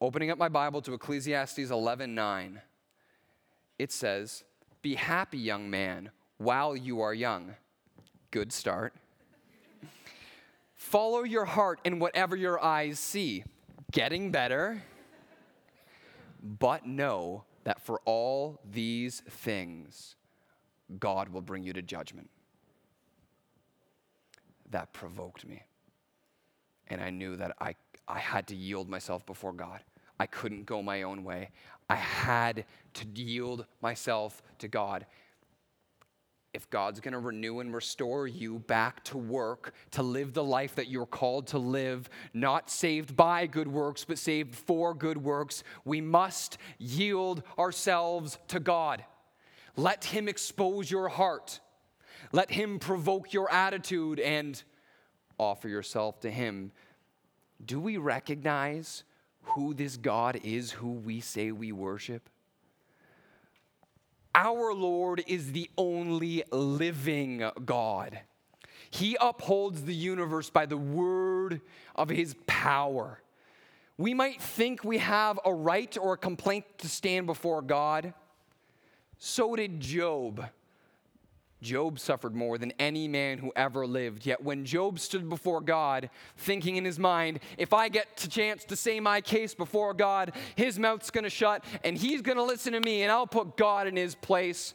[0.00, 2.60] Opening up my Bible to Ecclesiastes 11:9,
[3.80, 4.44] it says,
[4.80, 7.56] "Be happy, young man, while you are young."
[8.30, 8.94] Good start.
[10.84, 13.42] Follow your heart in whatever your eyes see.
[13.90, 14.82] Getting better.
[16.42, 20.14] But know that for all these things,
[20.98, 22.28] God will bring you to judgment.
[24.70, 25.62] That provoked me.
[26.88, 29.80] And I knew that I, I had to yield myself before God.
[30.20, 31.48] I couldn't go my own way.
[31.88, 35.06] I had to yield myself to God.
[36.54, 40.76] If God's going to renew and restore you back to work, to live the life
[40.76, 45.64] that you're called to live, not saved by good works, but saved for good works,
[45.84, 49.04] we must yield ourselves to God.
[49.76, 51.58] Let Him expose your heart.
[52.30, 54.62] Let Him provoke your attitude and
[55.38, 56.70] offer yourself to Him.
[57.64, 59.02] Do we recognize
[59.42, 62.30] who this God is who we say we worship?
[64.34, 68.18] Our Lord is the only living God.
[68.90, 71.60] He upholds the universe by the word
[71.94, 73.20] of his power.
[73.96, 78.12] We might think we have a right or a complaint to stand before God.
[79.18, 80.44] So did Job.
[81.64, 84.24] Job suffered more than any man who ever lived.
[84.24, 88.64] Yet when Job stood before God, thinking in his mind, if I get a chance
[88.66, 92.44] to say my case before God, his mouth's going to shut and he's going to
[92.44, 94.74] listen to me and I'll put God in his place.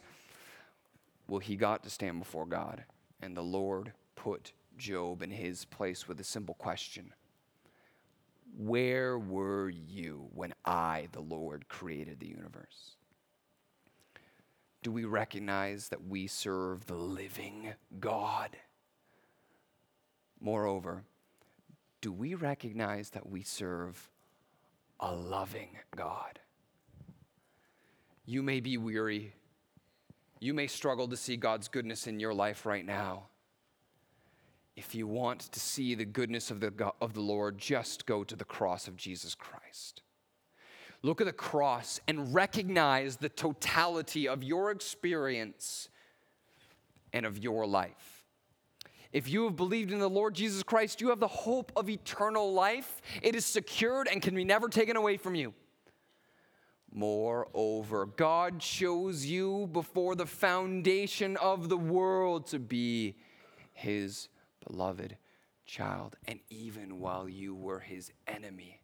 [1.28, 2.84] Well, he got to stand before God,
[3.22, 7.12] and the Lord put Job in his place with a simple question
[8.58, 12.96] Where were you when I, the Lord, created the universe?
[14.82, 18.56] Do we recognize that we serve the living God?
[20.40, 21.04] Moreover,
[22.00, 24.08] do we recognize that we serve
[24.98, 26.38] a loving God?
[28.24, 29.34] You may be weary.
[30.38, 33.24] You may struggle to see God's goodness in your life right now.
[34.76, 38.34] If you want to see the goodness of the, of the Lord, just go to
[38.34, 40.00] the cross of Jesus Christ.
[41.02, 45.88] Look at the cross and recognize the totality of your experience
[47.12, 48.24] and of your life.
[49.12, 52.52] If you have believed in the Lord Jesus Christ, you have the hope of eternal
[52.52, 53.00] life.
[53.22, 55.54] It is secured and can be never taken away from you.
[56.92, 63.16] Moreover, God chose you before the foundation of the world to be
[63.72, 64.28] his
[64.66, 65.16] beloved
[65.64, 68.80] child, and even while you were his enemy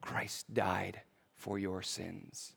[0.00, 1.02] Christ died
[1.34, 2.54] for your sins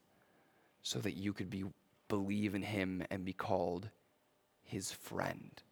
[0.81, 1.63] so that you could be
[2.09, 3.89] believe in him and be called
[4.61, 5.63] his friend.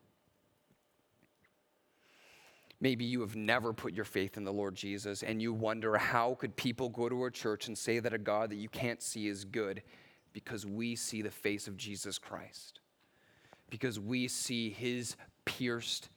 [2.79, 6.33] Maybe you have never put your faith in the Lord Jesus and you wonder how
[6.39, 9.27] could people go to a church and say that a God that you can't see
[9.27, 9.83] is good
[10.33, 12.79] because we see the face of Jesus Christ.
[13.69, 16.09] Because we see his pierced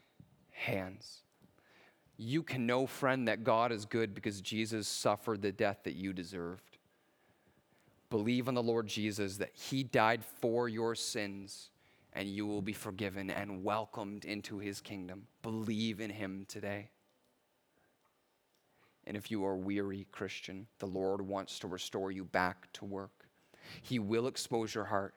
[0.52, 1.23] hands.
[2.16, 6.12] You can know, friend, that God is good because Jesus suffered the death that you
[6.12, 6.78] deserved.
[8.10, 11.70] Believe in the Lord Jesus that He died for your sins
[12.14, 15.26] and you will be forgiven and welcomed into His kingdom.
[15.42, 16.90] Believe in Him today.
[19.06, 23.26] And if you are weary, Christian, the Lord wants to restore you back to work.
[23.82, 25.14] He will expose your heart,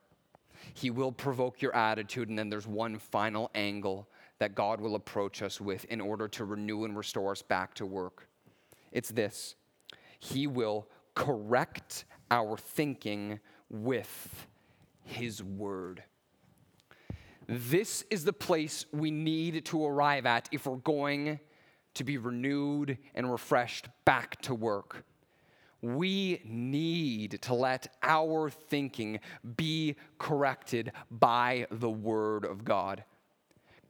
[0.74, 5.42] He will provoke your attitude, and then there's one final angle that God will approach
[5.42, 8.28] us with in order to renew and restore us back to work.
[8.92, 9.56] It's this
[10.20, 14.48] He will correct our thinking with
[15.04, 16.04] His Word.
[17.48, 21.40] This is the place we need to arrive at if we're going
[21.94, 25.06] to be renewed and refreshed back to work.
[25.82, 29.20] We need to let our thinking
[29.56, 33.04] be corrected by the Word of God.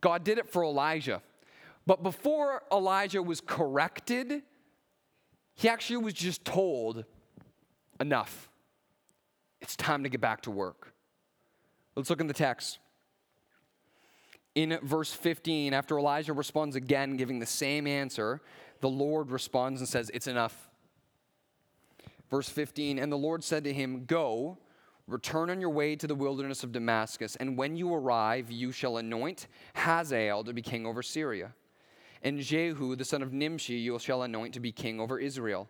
[0.08, 1.22] God did it for Elijah.
[1.86, 4.42] But before Elijah was corrected,
[5.54, 7.04] he actually was just told,
[8.00, 8.50] enough.
[9.60, 10.94] It's time to get back to work.
[11.98, 12.80] Let's look in the text.
[14.56, 18.40] In verse 15, after Elijah responds again, giving the same answer,
[18.80, 20.70] the Lord responds and says, It's enough.
[22.30, 24.58] Verse 15, and the Lord said to him, Go
[25.08, 28.98] Return on your way to the wilderness of Damascus, and when you arrive, you shall
[28.98, 31.54] anoint Hazael to be king over Syria.
[32.24, 35.70] And Jehu, the son of Nimshi, you shall anoint to be king over Israel.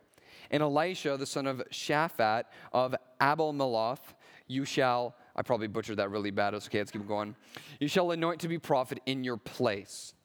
[0.49, 3.99] And Elisha, the son of Shaphat of Abel Meholah,
[4.47, 6.55] you shall, I probably butchered that really bad.
[6.55, 7.35] It's okay, let's keep going.
[7.79, 10.15] You shall anoint to be prophet in your place.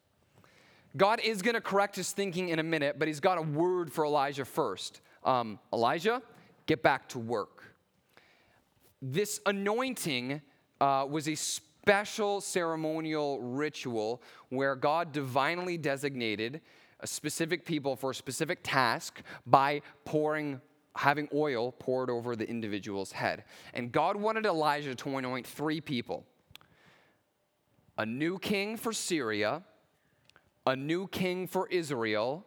[0.96, 3.92] God is going to correct his thinking in a minute, but he's got a word
[3.92, 5.02] for Elijah first.
[5.24, 6.22] Um, Elijah,
[6.66, 7.71] get back to work
[9.03, 10.40] this anointing
[10.80, 16.61] uh, was a special ceremonial ritual where God divinely designated
[17.00, 20.61] a specific people for a specific task by pouring
[20.94, 23.44] having oil poured over the individual's head.
[23.74, 26.24] And God wanted Elijah to anoint three people
[27.98, 29.62] a new king for Syria,
[30.66, 32.46] a new king for Israel,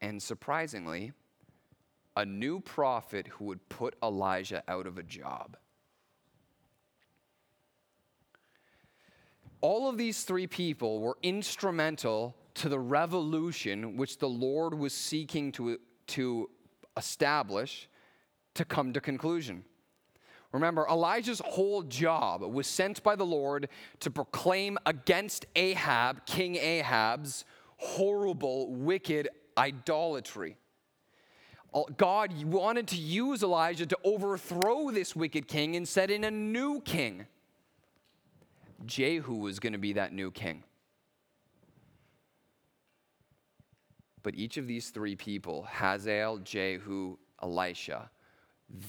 [0.00, 1.12] and surprisingly,
[2.16, 5.56] a new prophet who would put Elijah out of a job.
[9.60, 15.52] All of these three people were instrumental to the revolution which the Lord was seeking
[15.52, 16.50] to, to
[16.96, 17.88] establish
[18.54, 19.64] to come to conclusion.
[20.52, 23.68] Remember, Elijah's whole job was sent by the Lord
[24.00, 27.44] to proclaim against Ahab, King Ahab's
[27.76, 30.56] horrible, wicked idolatry.
[31.96, 36.80] God wanted to use Elijah to overthrow this wicked king and set in a new
[36.80, 37.26] king.
[38.84, 40.62] Jehu was going to be that new king.
[44.22, 48.10] But each of these three people, Hazael, Jehu, Elisha,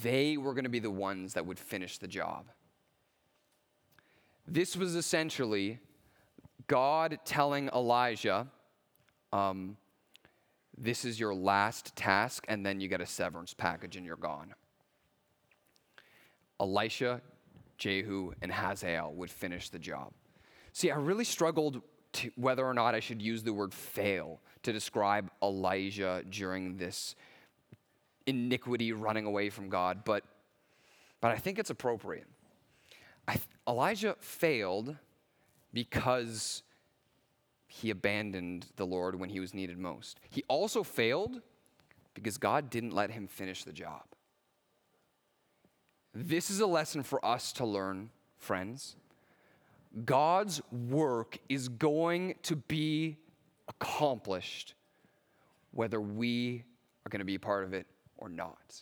[0.01, 2.45] they were going to be the ones that would finish the job.
[4.47, 5.79] This was essentially
[6.67, 8.47] God telling Elijah,
[9.31, 9.77] um,
[10.77, 14.53] This is your last task, and then you get a severance package and you're gone.
[16.59, 17.21] Elisha,
[17.77, 20.11] Jehu, and Hazael would finish the job.
[20.73, 21.81] See, I really struggled
[22.13, 27.15] to whether or not I should use the word fail to describe Elijah during this
[28.25, 30.23] iniquity running away from God, but,
[31.21, 32.27] but I think it's appropriate.
[33.27, 34.95] I, Elijah failed
[35.73, 36.63] because
[37.67, 40.19] he abandoned the Lord when he was needed most.
[40.29, 41.41] He also failed
[42.13, 44.03] because God didn't let him finish the job.
[46.13, 48.95] This is a lesson for us to learn, friends.
[50.05, 53.17] God's work is going to be
[53.67, 54.73] accomplished
[55.71, 56.63] whether we
[57.05, 57.85] are going to be a part of it
[58.17, 58.81] or not.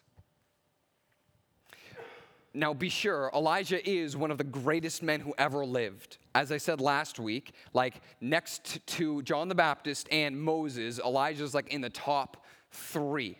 [2.56, 6.18] Now, be sure, Elijah is one of the greatest men who ever lived.
[6.34, 11.68] As I said last week, like next to John the Baptist and Moses, Elijah's like
[11.68, 13.38] in the top three.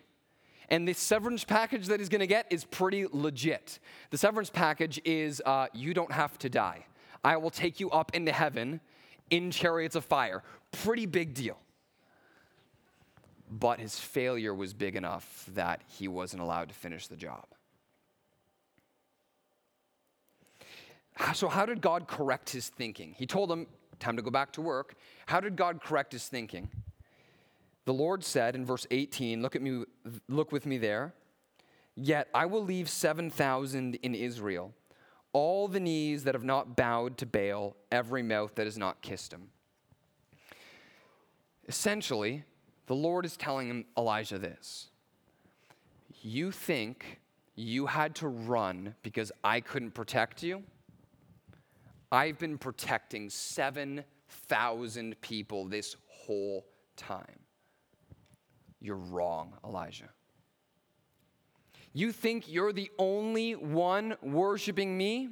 [0.68, 3.80] And the severance package that he's gonna get is pretty legit.
[4.10, 6.86] The severance package is uh, you don't have to die.
[7.24, 8.82] I will take you up into heaven
[9.30, 10.44] in chariots of fire.
[10.72, 11.58] Pretty big deal
[13.48, 17.46] but his failure was big enough that he wasn't allowed to finish the job.
[21.34, 23.16] So, how did God correct his thinking?
[23.18, 23.68] He told him,
[24.00, 24.96] Time to go back to work.
[25.26, 26.70] How did God correct his thinking?
[27.86, 29.86] The Lord said in verse 18, look at me,
[30.28, 31.14] look with me there.
[31.96, 34.74] Yet I will leave 7,000 in Israel,
[35.34, 39.32] all the knees that have not bowed to Baal, every mouth that has not kissed
[39.32, 39.50] him.
[41.68, 42.44] Essentially,
[42.88, 44.90] the Lord is telling Elijah this
[46.22, 47.22] You think
[47.56, 50.64] you had to run because I couldn't protect you?
[52.16, 57.40] I've been protecting 7,000 people this whole time.
[58.80, 60.10] You're wrong, Elijah.
[61.94, 65.30] You think you're the only one worshiping me?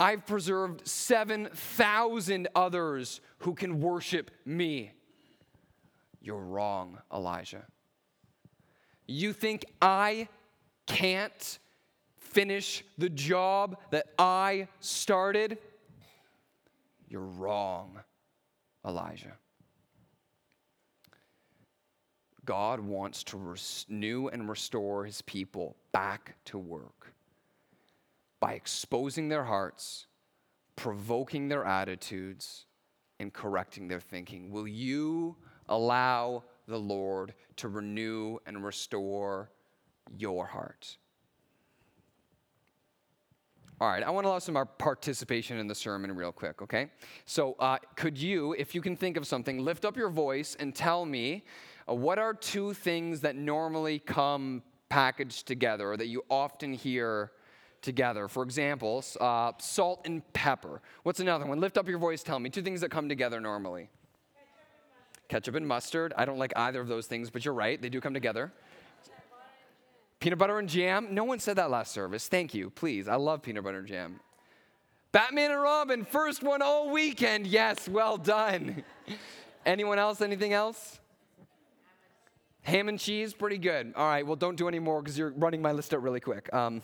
[0.00, 4.92] I've preserved 7,000 others who can worship me.
[6.20, 7.64] You're wrong, Elijah.
[9.06, 10.28] You think I
[10.86, 11.58] can't
[12.30, 15.58] finish the job that I started?
[17.08, 18.00] You're wrong,
[18.86, 19.34] Elijah.
[22.44, 27.12] God wants to renew and restore his people back to work
[28.40, 30.06] by exposing their hearts,
[30.76, 32.64] provoking their attitudes,
[33.20, 34.50] and correcting their thinking.
[34.50, 35.36] Will you
[35.68, 39.50] allow the Lord to renew and restore
[40.16, 40.98] your heart.
[43.80, 46.90] All right, I want to allow some our participation in the sermon real quick, okay?
[47.26, 50.74] So, uh, could you, if you can think of something, lift up your voice and
[50.74, 51.44] tell me
[51.88, 57.30] uh, what are two things that normally come packaged together or that you often hear
[57.80, 58.26] together?
[58.26, 60.82] For example, uh, salt and pepper.
[61.04, 61.60] What's another one?
[61.60, 63.90] Lift up your voice, tell me two things that come together normally
[65.28, 66.12] ketchup and mustard.
[66.16, 68.50] I don't like either of those things, but you're right, they do come together.
[70.20, 71.08] Peanut butter and jam.
[71.12, 72.26] No one said that last service.
[72.26, 73.06] Thank you, please.
[73.08, 74.20] I love peanut butter and jam.
[75.12, 77.46] Batman and Robin, first one all weekend.
[77.46, 78.82] Yes, well done.
[79.66, 80.20] Anyone else?
[80.20, 80.98] Anything else?
[82.62, 83.94] Ham and cheese, pretty good.
[83.96, 86.52] All right, well, don't do any more because you're running my list out really quick.
[86.52, 86.82] Um,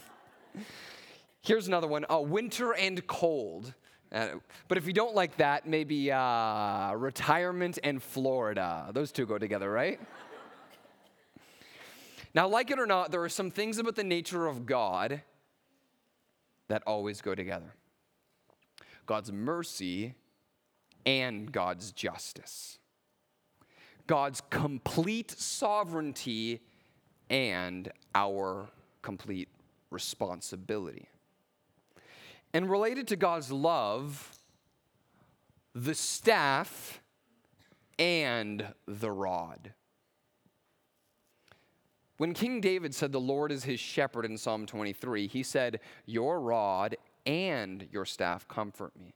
[1.43, 3.75] here's another one uh, winter and cold.
[4.11, 4.29] Uh,
[4.69, 8.89] but if you don't like that, maybe uh, retirement and Florida.
[8.95, 10.01] Those two go together, right?
[12.35, 15.23] Now, like it or not, there are some things about the nature of God
[16.69, 17.75] that always go together
[19.07, 20.15] God's mercy
[21.07, 22.79] and God's justice.
[24.07, 26.61] God's complete sovereignty
[27.31, 28.69] and our
[29.01, 29.49] complete
[29.91, 31.09] responsibility.
[32.53, 34.39] And related to God's love,
[35.75, 37.01] the staff
[37.99, 39.73] and the rod.
[42.25, 46.41] When King David said, The Lord is his shepherd in Psalm 23, he said, Your
[46.41, 46.97] rod
[47.27, 49.13] and your staff comfort me.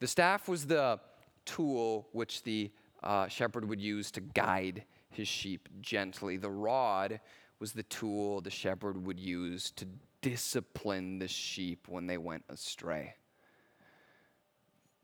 [0.00, 0.98] The staff was the
[1.44, 6.36] tool which the uh, shepherd would use to guide his sheep gently.
[6.36, 7.20] The rod
[7.60, 9.86] was the tool the shepherd would use to
[10.20, 13.14] discipline the sheep when they went astray.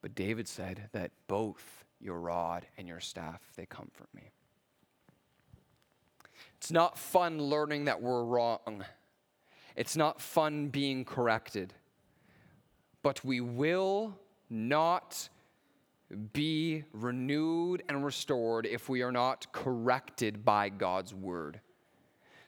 [0.02, 4.32] But David said that both your rod and your staff, they comfort me.
[6.58, 8.84] It's not fun learning that we're wrong.
[9.76, 11.72] It's not fun being corrected.
[13.02, 14.18] But we will
[14.50, 15.28] not
[16.32, 21.60] be renewed and restored if we are not corrected by God's word.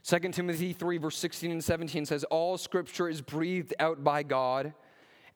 [0.02, 4.72] 2 Timothy 3, verse 16 and 17 says, All scripture is breathed out by God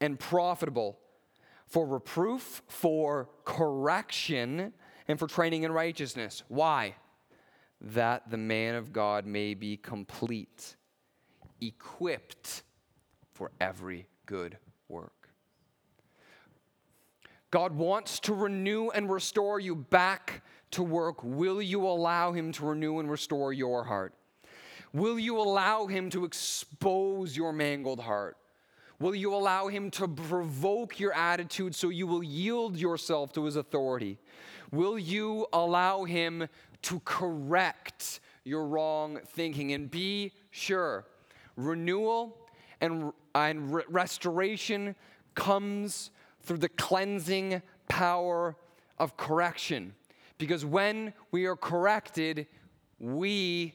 [0.01, 0.99] and profitable
[1.67, 4.73] for reproof, for correction,
[5.07, 6.43] and for training in righteousness.
[6.49, 6.95] Why?
[7.89, 10.77] That the man of God may be complete,
[11.61, 12.63] equipped
[13.35, 14.57] for every good
[14.89, 15.29] work.
[17.51, 21.23] God wants to renew and restore you back to work.
[21.23, 24.13] Will you allow Him to renew and restore your heart?
[24.93, 28.37] Will you allow Him to expose your mangled heart?
[28.99, 33.57] Will you allow Him to provoke your attitude so you will yield yourself to His
[33.57, 34.19] authority?
[34.73, 36.49] Will you allow Him
[36.85, 39.73] to correct your wrong thinking?
[39.73, 41.07] And be sure,
[41.57, 42.39] renewal
[42.81, 44.95] and, and restoration
[45.35, 46.11] comes
[46.43, 48.57] through the cleansing power
[48.99, 49.95] of correction.
[50.39, 52.47] Because when we are corrected,
[52.99, 53.75] we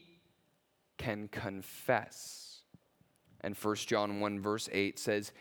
[0.98, 2.62] can confess.
[3.40, 5.32] And 1 John 1, verse 8 says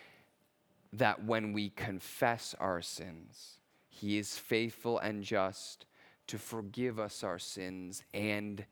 [0.93, 3.59] that when we confess our sins,
[3.89, 5.85] he is faithful and just
[6.29, 8.63] to forgive us our sins and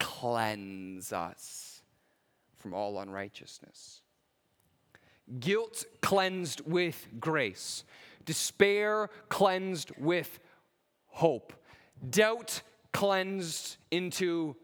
[0.00, 1.82] cleanse us
[2.56, 4.02] from all unrighteousness.
[5.38, 7.84] Guilt cleansed with grace,
[8.24, 10.40] despair cleansed with
[11.06, 11.52] hope,
[12.10, 14.56] doubt cleansed into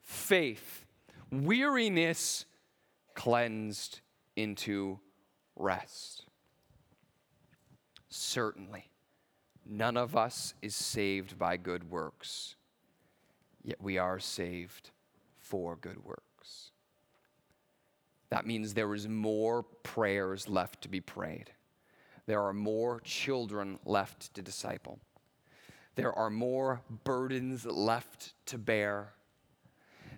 [0.00, 0.84] faith,
[1.30, 2.44] weariness
[3.14, 4.00] cleansed
[4.34, 4.98] into
[5.54, 6.24] rest.
[8.08, 8.90] Certainly,
[9.68, 12.56] none of us is saved by good works,
[13.62, 14.90] yet we are saved
[15.36, 16.72] for good works.
[18.30, 21.50] That means there is more prayers left to be prayed.
[22.26, 24.98] There are more children left to disciple.
[25.94, 29.14] There are more burdens left to bear.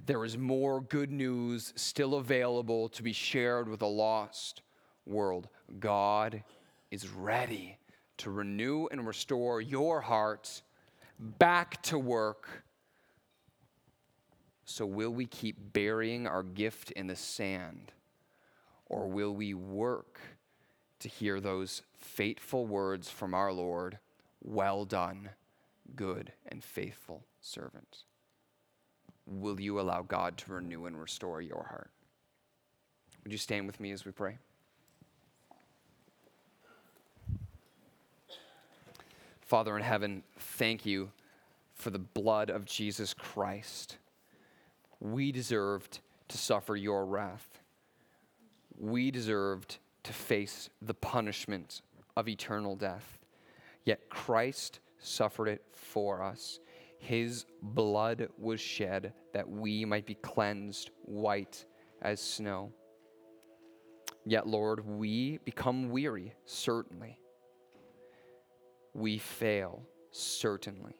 [0.06, 4.62] There is more good news still available to be shared with a lost
[5.06, 5.48] world.
[5.78, 6.42] God
[6.90, 7.78] is ready
[8.20, 10.62] to renew and restore your heart
[11.18, 12.48] back to work.
[14.64, 17.92] So, will we keep burying our gift in the sand?
[18.86, 20.20] Or will we work
[21.00, 23.98] to hear those fateful words from our Lord,
[24.42, 25.30] Well done,
[25.96, 28.04] good and faithful servant?
[29.26, 31.90] Will you allow God to renew and restore your heart?
[33.22, 34.38] Would you stand with me as we pray?
[39.50, 41.10] Father in heaven, thank you
[41.74, 43.98] for the blood of Jesus Christ.
[45.00, 45.98] We deserved
[46.28, 47.60] to suffer your wrath
[48.80, 51.82] we deserved to face the punishment
[52.16, 53.18] of eternal death.
[53.84, 56.60] Yet Christ suffered it for us.
[56.98, 61.64] His blood was shed that we might be cleansed white
[62.02, 62.72] as snow.
[64.24, 67.19] Yet, Lord, we become weary, certainly.
[68.94, 70.96] We fail, certainly.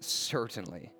[0.00, 0.92] Certainly.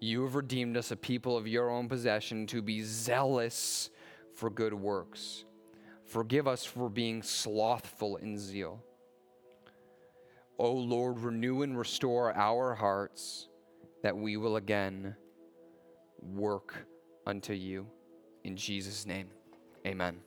[0.00, 3.90] You have redeemed us, a people of your own possession, to be zealous
[4.34, 5.44] for good works.
[6.04, 8.82] Forgive us for being slothful in zeal.
[10.58, 13.48] O Lord, renew and restore our hearts
[14.02, 15.16] that we will again
[16.20, 16.86] work
[17.26, 17.86] unto you.
[18.44, 19.28] In Jesus' name,
[19.86, 20.25] amen.